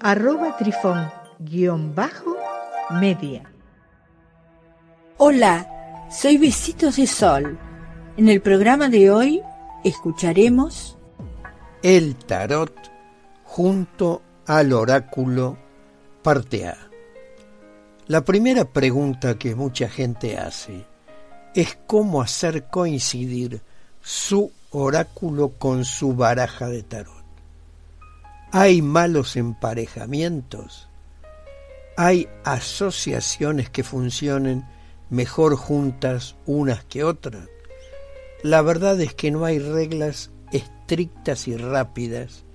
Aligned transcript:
arroba 0.00 0.56
trifón-media. 0.56 3.42
Hola, 5.18 6.08
soy 6.10 6.38
Besitos 6.38 6.96
de 6.96 7.06
Sol. 7.06 7.58
En 8.16 8.28
el 8.28 8.40
programa 8.40 8.88
de 8.88 9.10
hoy 9.10 9.42
escucharemos 9.84 10.96
El 11.82 12.16
Tarot 12.16 12.74
junto 13.44 14.22
al 14.46 14.72
oráculo 14.72 15.58
parte 16.22 16.66
A. 16.68 16.78
La 18.06 18.24
primera 18.24 18.64
pregunta 18.64 19.38
que 19.38 19.54
mucha 19.54 19.88
gente 19.88 20.38
hace 20.38 20.86
es 21.54 21.78
cómo 21.86 22.22
hacer 22.22 22.64
coincidir 22.64 23.60
su 24.02 24.50
oráculo 24.70 25.52
con 25.58 25.84
su 25.84 26.14
baraja 26.14 26.68
de 26.68 26.82
tarot. 26.82 27.15
¿Hay 28.58 28.80
malos 28.80 29.36
emparejamientos? 29.36 30.88
¿Hay 31.94 32.26
asociaciones 32.42 33.68
que 33.68 33.84
funcionen 33.84 34.64
mejor 35.10 35.56
juntas 35.56 36.36
unas 36.46 36.82
que 36.86 37.04
otras? 37.04 37.50
La 38.42 38.62
verdad 38.62 38.98
es 39.02 39.12
que 39.12 39.30
no 39.30 39.44
hay 39.44 39.58
reglas 39.58 40.30
estrictas 40.52 41.48
y 41.48 41.58
rápidas 41.58 42.46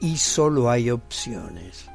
y 0.00 0.18
solo 0.18 0.70
hay 0.70 0.90
opciones. 0.90 1.86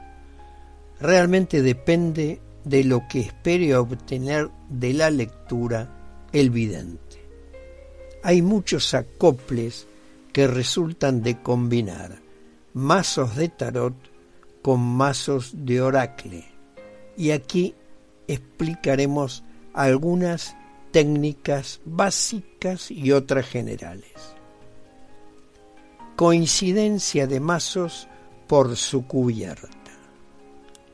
Realmente 1.00 1.62
depende 1.62 2.42
de 2.66 2.84
lo 2.84 3.08
que 3.08 3.22
espere 3.22 3.78
obtener 3.78 4.50
de 4.68 4.92
la 4.92 5.10
lectura 5.10 6.28
el 6.34 6.50
vidente. 6.50 7.26
Hay 8.24 8.42
muchos 8.42 8.94
acoples 8.94 9.88
que 10.34 10.48
resultan 10.48 11.24
de 11.24 11.42
combinar 11.42 12.23
mazos 12.74 13.36
de 13.36 13.50
tarot 13.50 13.96
con 14.62 14.80
mazos 14.80 15.52
de 15.54 15.82
oracle. 15.82 16.46
Y 17.16 17.32
aquí 17.32 17.76
explicaremos 18.28 19.44
algunas 19.74 20.56
técnicas 20.92 21.82
básicas 21.86 22.90
y 22.90 23.12
otras 23.12 23.46
generales. 23.46 24.14
Coincidencia 26.16 27.28
de 27.28 27.40
mazos 27.40 28.08
por 28.48 28.76
su 28.76 29.08
cubierta. 29.08 29.70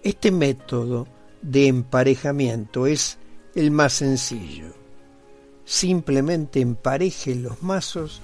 Este 0.04 0.32
método 0.32 1.08
de 1.42 1.68
emparejamiento 1.68 2.88
es 2.88 3.18
el 3.56 3.72
más 3.72 3.94
sencillo. 3.94 4.74
Simplemente 5.66 6.62
empareje 6.62 7.36
los 7.36 7.62
mazos 7.62 8.22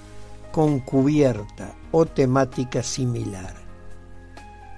con 0.52 0.80
cubierta 0.80 1.74
o 1.98 2.04
temática 2.04 2.82
similar. 2.82 3.54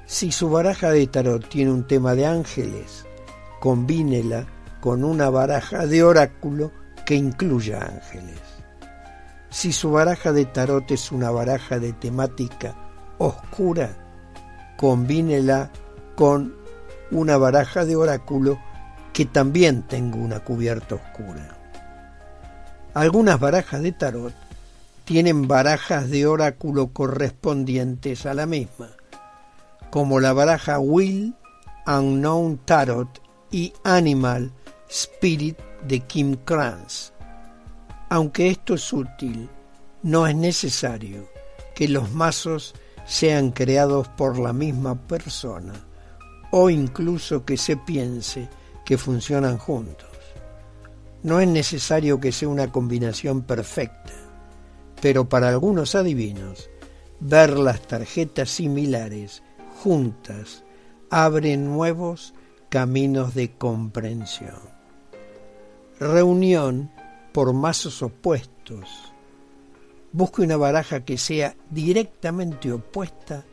Si 0.06 0.30
su 0.30 0.48
baraja 0.50 0.92
de 0.92 1.04
tarot 1.08 1.48
tiene 1.48 1.72
un 1.72 1.84
tema 1.84 2.14
de 2.14 2.26
ángeles, 2.26 3.06
combínela 3.58 4.46
con 4.80 5.02
una 5.02 5.28
baraja 5.28 5.84
de 5.88 6.04
oráculo 6.04 6.70
que 7.04 7.16
incluya 7.16 7.82
ángeles. 7.82 8.40
Si 9.50 9.72
su 9.72 9.90
baraja 9.90 10.32
de 10.32 10.44
tarot 10.44 10.88
es 10.92 11.10
una 11.10 11.32
baraja 11.32 11.80
de 11.80 11.92
temática 11.92 12.76
oscura, 13.18 13.96
combínela 14.76 15.72
con 16.14 16.54
una 17.10 17.36
baraja 17.36 17.84
de 17.84 17.96
oráculo 17.96 18.60
que 19.12 19.24
también 19.24 19.82
tenga 19.82 20.18
una 20.18 20.38
cubierta 20.38 20.94
oscura. 20.94 21.58
Algunas 22.94 23.40
barajas 23.40 23.82
de 23.82 23.90
tarot 23.90 24.47
tienen 25.08 25.48
barajas 25.48 26.10
de 26.10 26.26
oráculo 26.26 26.92
correspondientes 26.92 28.26
a 28.26 28.34
la 28.34 28.44
misma, 28.44 28.90
como 29.88 30.20
la 30.20 30.34
baraja 30.34 30.78
Will, 30.78 31.34
Unknown 31.86 32.58
Tarot 32.66 33.08
y 33.50 33.72
Animal 33.84 34.52
Spirit 34.90 35.56
de 35.86 36.00
Kim 36.00 36.36
Kranz. 36.44 37.14
Aunque 38.10 38.48
esto 38.48 38.74
es 38.74 38.92
útil, 38.92 39.48
no 40.02 40.26
es 40.26 40.36
necesario 40.36 41.26
que 41.74 41.88
los 41.88 42.12
mazos 42.12 42.74
sean 43.06 43.50
creados 43.52 44.08
por 44.08 44.38
la 44.38 44.52
misma 44.52 44.94
persona 44.94 45.72
o 46.50 46.68
incluso 46.68 47.46
que 47.46 47.56
se 47.56 47.78
piense 47.78 48.46
que 48.84 48.98
funcionan 48.98 49.56
juntos. 49.56 50.10
No 51.22 51.40
es 51.40 51.48
necesario 51.48 52.20
que 52.20 52.30
sea 52.30 52.50
una 52.50 52.70
combinación 52.70 53.40
perfecta, 53.40 54.27
pero 55.00 55.28
para 55.28 55.48
algunos 55.48 55.94
adivinos, 55.94 56.70
ver 57.20 57.58
las 57.58 57.82
tarjetas 57.82 58.50
similares 58.50 59.42
juntas 59.82 60.64
abre 61.10 61.56
nuevos 61.56 62.34
caminos 62.68 63.34
de 63.34 63.52
comprensión. 63.52 64.60
Reunión 65.98 66.90
por 67.32 67.52
mazos 67.52 68.02
opuestos. 68.02 69.12
Busque 70.12 70.42
una 70.42 70.56
baraja 70.56 71.04
que 71.04 71.18
sea 71.18 71.54
directamente 71.70 72.72
opuesta 72.72 73.44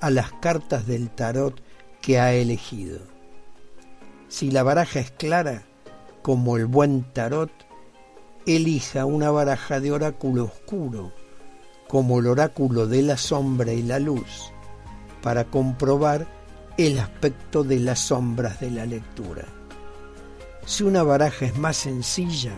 a 0.00 0.10
las 0.10 0.32
cartas 0.34 0.86
del 0.86 1.10
tarot 1.10 1.60
que 2.00 2.18
ha 2.18 2.32
elegido. 2.34 3.00
Si 4.28 4.50
la 4.50 4.62
baraja 4.62 5.00
es 5.00 5.10
clara, 5.10 5.64
como 6.22 6.56
el 6.56 6.66
buen 6.66 7.04
tarot, 7.12 7.50
elija 8.46 9.06
una 9.06 9.30
baraja 9.30 9.80
de 9.80 9.92
oráculo 9.92 10.44
oscuro, 10.44 11.12
como 11.88 12.18
el 12.18 12.26
oráculo 12.26 12.86
de 12.86 13.02
la 13.02 13.16
sombra 13.16 13.72
y 13.72 13.82
la 13.82 13.98
luz, 13.98 14.52
para 15.22 15.44
comprobar 15.44 16.26
el 16.76 16.98
aspecto 16.98 17.64
de 17.64 17.78
las 17.78 18.00
sombras 18.00 18.60
de 18.60 18.70
la 18.70 18.84
lectura. 18.84 19.44
Si 20.66 20.82
una 20.82 21.02
baraja 21.02 21.46
es 21.46 21.56
más 21.56 21.76
sencilla, 21.76 22.52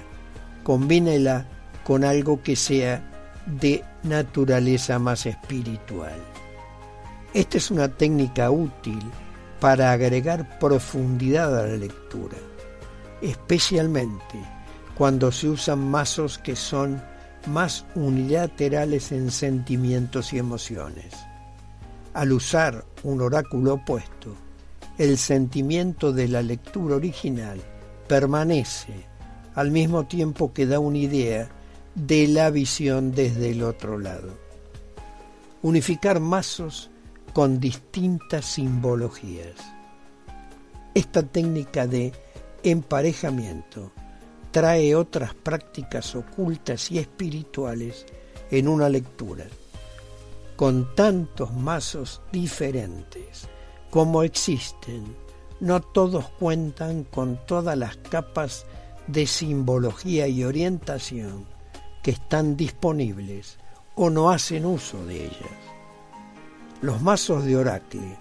combínela 0.62 1.46
con 1.84 2.04
algo 2.04 2.42
que 2.42 2.56
sea 2.56 3.12
de 3.46 3.84
naturaleza 4.02 4.98
más 4.98 5.26
espiritual. 5.26 6.18
Esta 7.34 7.58
es 7.58 7.70
una 7.70 7.88
técnica 7.88 8.50
útil 8.50 9.00
para 9.60 9.92
agregar 9.92 10.58
profundidad 10.58 11.58
a 11.58 11.66
la 11.66 11.76
lectura, 11.76 12.36
especialmente 13.20 14.55
cuando 14.96 15.30
se 15.30 15.48
usan 15.48 15.90
mazos 15.90 16.38
que 16.38 16.56
son 16.56 17.02
más 17.46 17.84
unilaterales 17.94 19.12
en 19.12 19.30
sentimientos 19.30 20.32
y 20.32 20.38
emociones. 20.38 21.12
Al 22.14 22.32
usar 22.32 22.84
un 23.02 23.20
oráculo 23.20 23.74
opuesto, 23.74 24.34
el 24.96 25.18
sentimiento 25.18 26.12
de 26.12 26.28
la 26.28 26.40
lectura 26.40 26.96
original 26.96 27.60
permanece 28.08 28.94
al 29.54 29.70
mismo 29.70 30.06
tiempo 30.06 30.52
que 30.54 30.66
da 30.66 30.78
una 30.78 30.98
idea 30.98 31.48
de 31.94 32.28
la 32.28 32.50
visión 32.50 33.12
desde 33.12 33.50
el 33.50 33.62
otro 33.62 33.98
lado. 33.98 34.38
Unificar 35.62 36.20
mazos 36.20 36.90
con 37.34 37.60
distintas 37.60 38.46
simbologías. 38.46 39.56
Esta 40.94 41.22
técnica 41.22 41.86
de 41.86 42.12
emparejamiento 42.62 43.92
trae 44.56 44.94
otras 44.94 45.34
prácticas 45.34 46.16
ocultas 46.16 46.90
y 46.90 46.98
espirituales 46.98 48.06
en 48.50 48.68
una 48.68 48.88
lectura. 48.88 49.44
Con 50.56 50.94
tantos 50.94 51.52
mazos 51.52 52.22
diferentes 52.32 53.48
como 53.90 54.22
existen, 54.22 55.14
no 55.60 55.82
todos 55.82 56.30
cuentan 56.38 57.04
con 57.04 57.38
todas 57.44 57.76
las 57.76 57.98
capas 57.98 58.64
de 59.06 59.26
simbología 59.26 60.26
y 60.26 60.42
orientación 60.42 61.44
que 62.02 62.12
están 62.12 62.56
disponibles 62.56 63.58
o 63.94 64.08
no 64.08 64.30
hacen 64.30 64.64
uso 64.64 65.04
de 65.04 65.26
ellas. 65.26 65.60
Los 66.80 67.02
mazos 67.02 67.44
de 67.44 67.58
oracle 67.58 68.16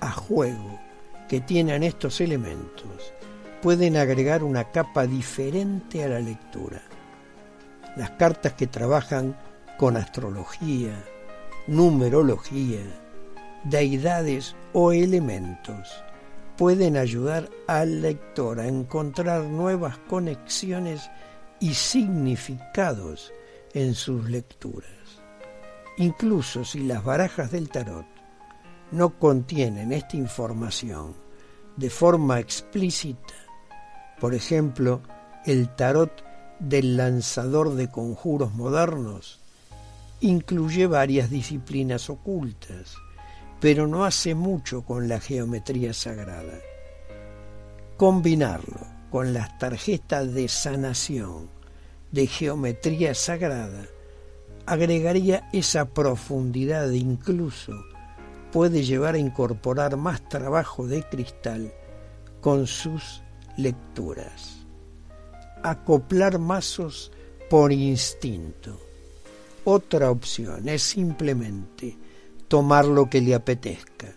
a 0.00 0.12
juego 0.12 0.78
que 1.30 1.40
tienen 1.40 1.82
estos 1.82 2.20
elementos 2.20 3.14
pueden 3.62 3.96
agregar 3.96 4.44
una 4.44 4.70
capa 4.70 5.06
diferente 5.06 6.04
a 6.04 6.08
la 6.08 6.20
lectura. 6.20 6.80
Las 7.96 8.10
cartas 8.10 8.52
que 8.52 8.66
trabajan 8.66 9.36
con 9.76 9.96
astrología, 9.96 10.92
numerología, 11.66 12.82
deidades 13.64 14.54
o 14.72 14.92
elementos 14.92 16.04
pueden 16.56 16.96
ayudar 16.96 17.48
al 17.66 18.02
lector 18.02 18.60
a 18.60 18.66
encontrar 18.66 19.44
nuevas 19.44 19.98
conexiones 20.08 21.10
y 21.60 21.74
significados 21.74 23.32
en 23.74 23.94
sus 23.94 24.28
lecturas. 24.28 24.90
Incluso 25.98 26.64
si 26.64 26.80
las 26.80 27.04
barajas 27.04 27.50
del 27.50 27.68
tarot 27.68 28.06
no 28.90 29.18
contienen 29.18 29.92
esta 29.92 30.16
información 30.16 31.14
de 31.76 31.90
forma 31.90 32.40
explícita, 32.40 33.34
por 34.20 34.34
ejemplo, 34.34 35.00
el 35.44 35.68
tarot 35.74 36.24
del 36.58 36.96
lanzador 36.96 37.74
de 37.74 37.88
conjuros 37.88 38.52
modernos 38.54 39.40
incluye 40.20 40.86
varias 40.86 41.30
disciplinas 41.30 42.10
ocultas, 42.10 42.96
pero 43.60 43.86
no 43.86 44.04
hace 44.04 44.34
mucho 44.34 44.82
con 44.82 45.08
la 45.08 45.20
geometría 45.20 45.92
sagrada. 45.92 46.58
Combinarlo 47.96 48.80
con 49.10 49.32
las 49.32 49.58
tarjetas 49.58 50.32
de 50.34 50.48
sanación 50.48 51.48
de 52.12 52.26
geometría 52.26 53.14
sagrada 53.14 53.84
agregaría 54.66 55.48
esa 55.52 55.86
profundidad 55.86 56.90
incluso 56.90 57.72
puede 58.52 58.82
llevar 58.82 59.14
a 59.14 59.18
incorporar 59.18 59.96
más 59.96 60.28
trabajo 60.28 60.86
de 60.86 61.02
cristal 61.02 61.72
con 62.40 62.66
sus 62.66 63.22
lecturas. 63.58 64.66
Acoplar 65.62 66.38
mazos 66.38 67.12
por 67.50 67.72
instinto. 67.72 68.80
Otra 69.64 70.10
opción 70.10 70.68
es 70.68 70.82
simplemente 70.82 71.98
tomar 72.46 72.86
lo 72.86 73.10
que 73.10 73.20
le 73.20 73.34
apetezca. 73.34 74.14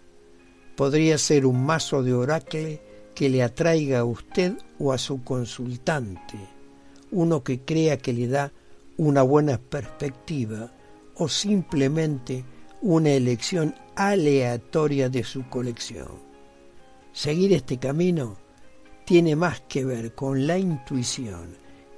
Podría 0.77 1.17
ser 1.17 1.45
un 1.45 1.65
mazo 1.65 2.03
de 2.03 2.13
oracle 2.13 2.81
que 3.13 3.29
le 3.29 3.43
atraiga 3.43 3.99
a 3.99 4.05
usted 4.05 4.53
o 4.79 4.93
a 4.93 4.97
su 4.97 5.23
consultante, 5.23 6.38
uno 7.11 7.43
que 7.43 7.59
crea 7.59 7.97
que 7.97 8.13
le 8.13 8.27
da 8.27 8.53
una 8.97 9.23
buena 9.23 9.57
perspectiva 9.57 10.71
o 11.15 11.27
simplemente 11.27 12.45
una 12.81 13.09
elección 13.09 13.75
aleatoria 13.95 15.09
de 15.09 15.23
su 15.23 15.47
colección. 15.49 16.31
Seguir 17.11 17.51
este 17.53 17.77
camino 17.77 18.38
tiene 19.11 19.35
más 19.35 19.59
que 19.67 19.83
ver 19.83 20.15
con 20.15 20.47
la 20.47 20.57
intuición 20.57 21.57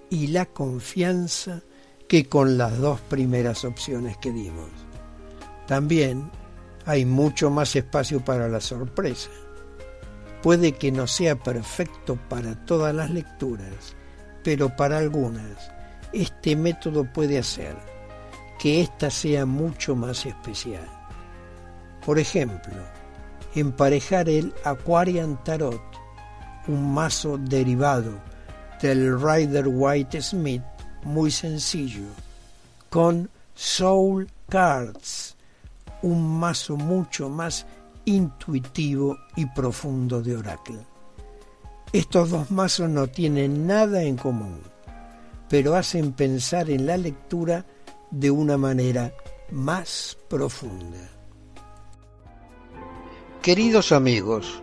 y 0.10 0.30
la 0.30 0.48
confianza 0.48 1.62
que 2.08 2.28
con 2.28 2.58
las 2.58 2.80
dos 2.80 3.02
primeras 3.02 3.66
opciones 3.66 4.18
que 4.18 4.32
dimos. 4.32 4.72
También 5.68 6.32
hay 6.88 7.06
mucho 7.06 7.52
más 7.52 7.76
espacio 7.76 8.26
para 8.26 8.50
la 8.50 8.60
sorpresa. 8.60 9.30
Puede 10.42 10.72
que 10.72 10.92
no 10.92 11.06
sea 11.06 11.36
perfecto 11.36 12.18
para 12.30 12.66
todas 12.66 12.96
las 12.96 13.12
lecturas, 13.12 13.96
pero 14.44 14.76
para 14.76 14.98
algunas 14.98 15.72
este 16.14 16.56
método 16.56 17.04
puede 17.14 17.38
hacer 17.38 17.76
que 18.58 18.82
ésta 18.82 19.12
sea 19.12 19.46
mucho 19.46 19.96
más 19.96 20.26
especial. 20.26 20.90
Por 22.04 22.18
ejemplo, 22.18 22.82
emparejar 23.54 24.30
el 24.30 24.52
Aquarian 24.64 25.44
Tarot, 25.44 26.03
un 26.68 26.94
mazo 26.94 27.38
derivado 27.38 28.14
del 28.82 29.20
Rider 29.20 29.68
White 29.68 30.22
Smith 30.22 30.64
muy 31.04 31.32
sencillo, 31.32 32.06
con 32.90 33.30
Soul 33.56 34.28
Cards, 34.50 35.36
un 36.02 36.40
mazo 36.40 36.76
mucho 36.76 37.30
más 37.30 37.66
intuitivo 38.06 39.18
y 39.36 39.46
profundo 39.48 40.22
de 40.22 40.38
Oracle. 40.38 40.80
Estos 41.92 42.32
dos 42.32 42.50
mazos 42.50 42.90
no 42.90 43.08
tienen 43.08 43.68
nada 43.68 44.02
en 44.02 44.18
común, 44.18 44.62
pero 45.48 45.76
hacen 45.76 46.14
pensar 46.14 46.70
en 46.70 46.88
la 46.88 46.98
lectura 46.98 47.66
de 48.10 48.32
una 48.32 48.58
manera 48.58 49.14
más 49.52 50.18
profunda. 50.28 51.10
Queridos 53.44 53.92
amigos, 53.92 54.63